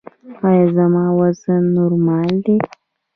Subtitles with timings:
[0.47, 2.55] ایا زما وزن نورمال دی؟